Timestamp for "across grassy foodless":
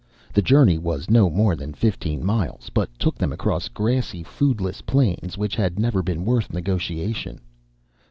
3.31-4.81